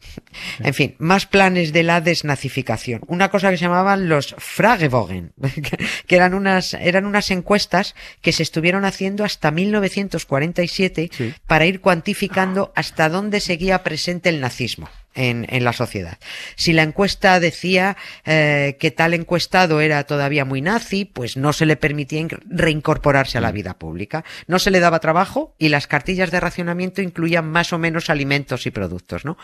En 0.60 0.74
fin, 0.74 0.94
más 0.98 1.26
planes 1.26 1.72
de 1.72 1.82
la 1.82 2.00
desnazificación. 2.00 3.02
Una 3.06 3.30
cosa 3.30 3.50
que 3.50 3.56
se 3.56 3.62
llamaban 3.64 4.08
los 4.08 4.34
Fragebogen, 4.38 5.32
que 6.06 6.16
eran 6.16 6.34
unas, 6.34 6.74
eran 6.74 7.06
unas 7.06 7.30
encuestas 7.30 7.94
que 8.20 8.32
se 8.32 8.42
estuvieron 8.42 8.84
haciendo 8.84 9.24
hasta 9.24 9.50
1947 9.50 11.10
Sí. 11.12 11.34
para 11.46 11.66
ir 11.66 11.80
cuantificando 11.80 12.72
hasta 12.74 13.08
dónde 13.08 13.40
seguía 13.40 13.82
presente 13.82 14.28
el 14.28 14.40
nazismo 14.40 14.88
en, 15.14 15.46
en 15.48 15.64
la 15.64 15.72
sociedad. 15.72 16.18
Si 16.56 16.72
la 16.72 16.82
encuesta 16.82 17.40
decía 17.40 17.96
eh, 18.24 18.76
que 18.78 18.90
tal 18.90 19.14
encuestado 19.14 19.80
era 19.80 20.04
todavía 20.04 20.44
muy 20.44 20.62
nazi, 20.62 21.04
pues 21.04 21.36
no 21.36 21.52
se 21.52 21.66
le 21.66 21.76
permitía 21.76 22.20
in- 22.20 22.28
reincorporarse 22.48 23.38
a 23.38 23.40
la 23.40 23.52
vida 23.52 23.78
pública. 23.78 24.24
No 24.46 24.58
se 24.58 24.70
le 24.70 24.80
daba 24.80 25.00
trabajo 25.00 25.54
y 25.58 25.70
las 25.70 25.86
cartillas 25.86 26.30
de 26.30 26.40
racionamiento 26.40 27.02
incluían 27.02 27.50
más 27.50 27.72
o 27.72 27.78
menos 27.78 28.10
alimentos 28.10 28.66
y 28.66 28.70
productos, 28.70 29.24
¿no? 29.24 29.36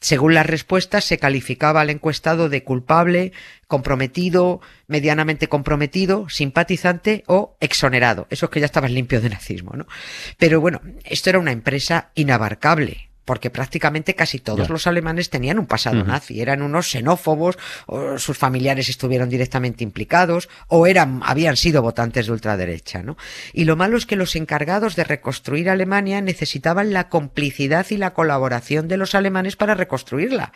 Según 0.00 0.34
las 0.34 0.46
respuestas 0.46 1.04
se 1.04 1.18
calificaba 1.18 1.80
al 1.80 1.90
encuestado 1.90 2.48
de 2.48 2.62
culpable, 2.62 3.32
comprometido, 3.66 4.60
medianamente 4.86 5.48
comprometido, 5.48 6.28
simpatizante 6.30 7.22
o 7.26 7.56
exonerado. 7.60 8.26
Eso 8.30 8.46
es 8.46 8.50
que 8.50 8.60
ya 8.60 8.66
estabas 8.66 8.90
limpio 8.90 9.20
de 9.20 9.28
nazismo, 9.28 9.72
¿no? 9.74 9.86
Pero 10.38 10.60
bueno, 10.60 10.80
esto 11.04 11.28
era 11.28 11.38
una 11.38 11.52
empresa 11.52 12.10
inabarcable. 12.14 13.07
Porque 13.28 13.50
prácticamente 13.50 14.14
casi 14.14 14.38
todos 14.38 14.70
los 14.70 14.86
alemanes 14.86 15.28
tenían 15.28 15.58
un 15.58 15.66
pasado 15.66 16.02
nazi, 16.02 16.40
eran 16.40 16.62
unos 16.62 16.88
xenófobos, 16.88 17.58
o 17.84 18.16
sus 18.16 18.38
familiares 18.38 18.88
estuvieron 18.88 19.28
directamente 19.28 19.84
implicados, 19.84 20.48
o 20.68 20.86
eran, 20.86 21.20
habían 21.22 21.58
sido 21.58 21.82
votantes 21.82 22.24
de 22.24 22.32
ultraderecha, 22.32 23.02
¿no? 23.02 23.18
Y 23.52 23.66
lo 23.66 23.76
malo 23.76 23.98
es 23.98 24.06
que 24.06 24.16
los 24.16 24.34
encargados 24.34 24.96
de 24.96 25.04
reconstruir 25.04 25.68
Alemania 25.68 26.22
necesitaban 26.22 26.94
la 26.94 27.10
complicidad 27.10 27.84
y 27.90 27.98
la 27.98 28.14
colaboración 28.14 28.88
de 28.88 28.96
los 28.96 29.14
alemanes 29.14 29.56
para 29.56 29.74
reconstruirla. 29.74 30.54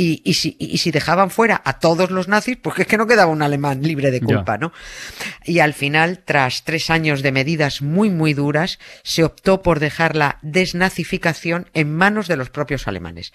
Y, 0.00 0.22
y, 0.24 0.34
si, 0.34 0.56
y 0.60 0.78
si 0.78 0.92
dejaban 0.92 1.28
fuera 1.28 1.60
a 1.64 1.80
todos 1.80 2.12
los 2.12 2.28
nazis, 2.28 2.56
pues 2.56 2.78
es 2.78 2.86
que 2.86 2.96
no 2.96 3.08
quedaba 3.08 3.32
un 3.32 3.42
alemán 3.42 3.82
libre 3.82 4.12
de 4.12 4.20
culpa, 4.20 4.56
¿no? 4.56 4.72
Y 5.44 5.58
al 5.58 5.74
final, 5.74 6.22
tras 6.24 6.62
tres 6.62 6.88
años 6.88 7.20
de 7.20 7.32
medidas 7.32 7.82
muy, 7.82 8.08
muy 8.08 8.32
duras, 8.32 8.78
se 9.02 9.24
optó 9.24 9.60
por 9.60 9.80
dejar 9.80 10.14
la 10.14 10.38
desnazificación 10.42 11.68
en 11.74 11.92
manos 11.92 12.28
de 12.28 12.36
los 12.36 12.48
propios 12.48 12.86
alemanes. 12.86 13.32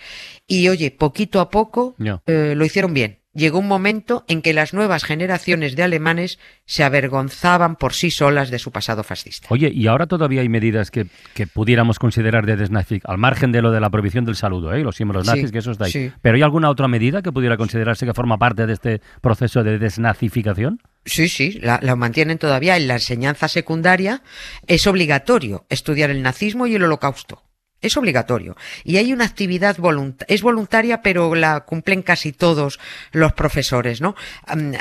Y 0.48 0.70
oye, 0.70 0.90
poquito 0.92 1.42
a 1.42 1.50
poco 1.50 1.98
eh, 2.28 2.54
lo 2.56 2.64
hicieron 2.64 2.94
bien. 2.94 3.23
Llegó 3.36 3.58
un 3.60 3.68
momento 3.68 4.24
en 4.28 4.42
que 4.44 4.54
las 4.54 4.74
nuevas 4.76 5.04
generaciones 5.04 5.76
de 5.76 5.82
alemanes 5.84 6.38
se 6.66 6.84
avergonzaban 6.84 7.76
por 7.78 7.94
sí 7.94 8.12
solas 8.12 8.52
de 8.52 8.60
su 8.60 8.72
pasado 8.72 9.04
fascista. 9.04 9.48
Oye, 9.50 9.72
¿y 9.74 9.88
ahora 9.88 10.06
todavía 10.06 10.42
hay 10.42 10.50
medidas 10.50 10.92
que, 10.92 11.08
que 11.34 11.48
pudiéramos 11.48 11.98
considerar 11.98 12.46
de 12.46 12.56
desnazificación, 12.58 13.12
al 13.12 13.18
margen 13.18 13.52
de 13.52 13.62
lo 13.64 13.72
de 13.72 13.80
la 13.80 13.90
prohibición 13.90 14.26
del 14.26 14.36
saludo, 14.36 14.74
¿eh? 14.74 14.84
los 14.84 14.96
símbolos 14.98 15.26
Sí, 15.26 15.32
nazis, 15.32 15.52
que 15.52 15.58
eso 15.58 15.72
está 15.72 15.86
ahí? 15.86 15.92
sí. 15.92 16.12
¿Pero 16.22 16.36
hay 16.36 16.44
alguna 16.44 16.70
otra 16.70 16.88
medida 16.88 17.24
que 17.24 17.32
pudiera 17.32 17.58
considerarse 17.58 18.06
que 18.06 18.14
forma 18.14 18.38
parte 18.38 18.68
de 18.68 18.74
este 18.74 19.02
proceso 19.22 19.64
de 19.64 19.80
desnazificación? 19.80 20.80
Sí, 21.06 21.28
sí, 21.28 21.60
la, 21.62 21.80
la 21.82 21.96
mantienen 21.96 22.38
todavía. 22.38 22.78
En 22.78 22.88
la 22.88 22.94
enseñanza 22.96 23.48
secundaria 23.48 24.22
es 24.68 24.86
obligatorio 24.88 25.66
estudiar 25.70 26.12
el 26.12 26.22
nazismo 26.22 26.68
y 26.68 26.76
el 26.76 26.84
holocausto. 26.84 27.42
Es 27.84 27.98
obligatorio. 27.98 28.56
Y 28.86 28.96
hay 28.96 29.12
una 29.12 29.26
actividad 29.26 29.76
voluntaria, 29.78 30.34
es 30.34 30.42
voluntaria, 30.42 31.02
pero 31.02 31.36
la 31.36 31.66
cumplen 31.66 32.02
casi 32.02 32.32
todos 32.32 32.80
los 33.12 33.34
profesores, 33.34 34.00
¿no? 34.00 34.16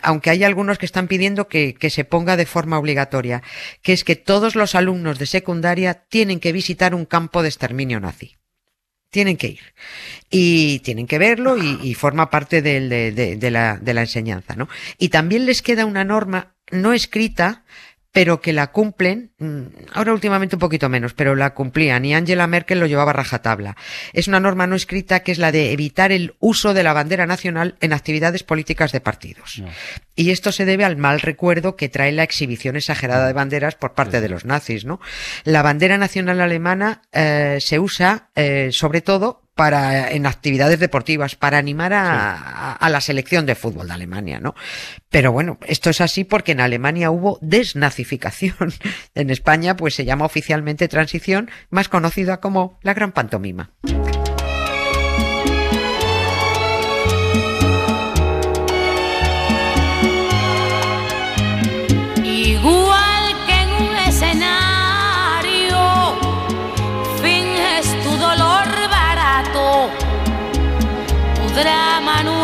Aunque 0.05 0.31
hay 0.31 0.45
algunos 0.45 0.79
que 0.79 0.87
están 0.87 1.09
pidiendo 1.09 1.49
que, 1.49 1.77
se 1.91 2.05
ponga 2.05 2.37
de 2.37 2.47
forma 2.47 2.79
obligatoria, 2.79 3.43
que 3.83 3.93
es 3.93 4.05
que 4.05 4.15
todos 4.15 4.55
los 4.55 4.77
alumnos 4.77 5.19
de 5.19 5.27
secundaria 5.27 5.95
tienen 5.95 6.39
que 6.39 6.53
visitar 6.53 6.95
un 6.95 7.05
campo 7.05 7.43
de 7.43 7.49
exterminio 7.49 7.99
nazi. 7.99 8.37
Tienen 9.11 9.37
que 9.37 9.49
ir. 9.49 9.75
Y 10.31 10.79
tienen 10.79 11.09
que 11.09 11.19
verlo 11.19 11.59
y, 11.59 11.95
forma 11.95 12.31
parte 12.31 12.63
de 12.63 13.51
la, 13.51 13.79
de 13.79 13.95
la 13.95 14.01
enseñanza, 14.01 14.55
¿no? 14.55 14.69
Y 14.97 15.09
también 15.09 15.45
les 15.45 15.61
queda 15.61 15.87
una 15.87 16.05
norma 16.05 16.55
no 16.71 16.93
escrita, 16.93 17.65
pero 18.13 18.43
que 18.43 18.53
la 18.53 18.71
cumplen, 18.73 19.33
mm, 19.39 19.63
ahora 19.95 20.13
últimamente 20.13 20.57
un 20.57 20.61
poquito 20.61 20.89
menos, 20.91 21.15
pero 21.15 21.35
la 21.35 21.55
cumplían 21.55 22.05
y 22.05 22.15
Angela 22.15 22.47
Merkel 22.47 22.79
lo 22.79 22.87
llevaba 22.87 23.11
a 23.11 23.15
rajatabla. 23.15 23.77
Es 24.13 24.29
una 24.29 24.39
norma 24.39 24.67
no 24.67 24.77
escrita 24.77 25.21
que 25.21 25.33
es 25.33 25.39
la 25.39 25.51
de 25.51 25.73
evitar 25.73 26.13
el 26.13 26.35
uso 26.39 26.75
de 26.75 26.83
la 26.83 26.93
bandera 26.93 27.27
nacional 27.27 27.77
en 27.81 27.95
actividades 27.95 28.43
políticas 28.43 28.93
de 28.93 29.01
partidos. 29.01 29.59
No. 29.59 29.69
Y 30.15 30.31
esto 30.31 30.53
se 30.53 30.67
debe 30.67 30.85
al 30.85 30.99
mal 30.99 31.21
recuerdo 31.21 31.75
que 31.75 31.89
trae 31.89 32.13
la 32.13 32.23
exhibición 32.23 32.77
exagerada 32.77 33.27
de 33.27 33.33
banderas 33.33 33.77
por 33.77 33.95
parte 33.95 34.21
de 34.21 34.29
los 34.29 34.45
nazis, 34.45 34.85
¿no? 34.85 35.01
La 35.45 35.63
bandera 35.63 35.97
nacional 35.97 36.41
alemana 36.43 37.03
eh, 37.13 37.59
se 37.61 37.79
usa 37.79 38.29
eh, 38.35 38.69
sobre 38.73 39.01
todo 39.01 39.42
para 39.55 40.11
en 40.13 40.27
actividades 40.27 40.79
deportivas, 40.81 41.37
para 41.37 41.59
animar 41.59 41.93
a, 41.93 42.33
a- 42.35 42.73
a 42.73 42.89
la 42.91 43.01
selección 43.01 43.45
de 43.47 43.55
fútbol 43.55 43.89
de 43.89 43.95
Alemania, 43.95 44.41
¿no? 44.41 44.55
Pero 45.11 45.31
bueno, 45.33 45.59
esto 45.67 45.91
es 45.91 46.01
así 46.01 46.25
porque 46.25 46.53
en 46.53 46.61
Alemania 46.61 47.11
hubo 47.11 47.39
desnazificación. 47.43 48.73
En 49.15 49.29
España, 49.31 49.77
pues 49.77 49.95
se 49.95 50.05
llama 50.07 50.25
oficialmente 50.25 50.89
transición, 50.89 51.51
más 51.71 51.89
conocida 51.89 52.41
como 52.41 52.79
la 52.83 52.95
gran 52.95 53.13
pantomima. 53.13 53.71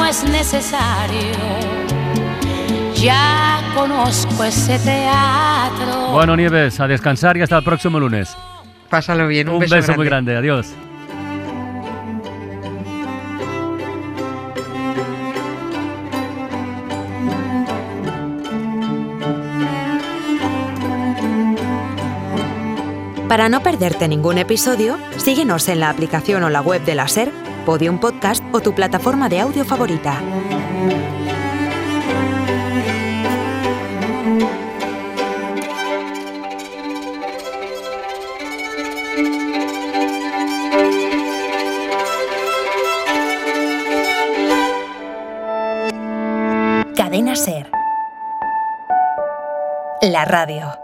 Es 0.09 0.25
necesario. 0.25 1.33
Ya 2.95 3.61
conozco 3.75 4.45
ese 4.45 4.79
teatro. 4.79 6.13
Bueno, 6.13 6.35
Nieves, 6.35 6.81
a 6.81 6.87
descansar 6.89 7.37
y 7.37 7.43
hasta 7.43 7.59
el 7.59 7.65
próximo 7.65 8.01
lunes. 8.01 8.35
Pásalo 8.89 9.27
bien, 9.29 9.49
un, 9.49 9.57
Un 9.57 9.61
beso, 9.61 9.77
beso 9.77 9.95
muy 9.95 10.07
grande, 10.07 10.37
adiós. 10.37 10.75
Para 23.29 23.51
no 23.51 23.63
perderte 23.63 24.09
ningún 24.09 24.39
episodio, 24.39 24.99
síguenos 25.19 25.69
en 25.69 25.81
la 25.81 25.91
aplicación 25.91 26.45
o 26.45 26.49
la 26.49 26.63
web 26.63 26.83
de 26.85 26.95
la 26.95 27.09
SER, 27.09 27.31
Podium 27.69 27.99
Podcast 27.99 28.43
o 28.51 28.61
tu 28.61 28.75
plataforma 28.75 29.29
de 29.29 29.41
audio 29.41 29.63
favorita. 29.63 30.23
Cadena 46.97 47.37
SER. 47.37 47.71
La 50.01 50.25
radio. 50.25 50.78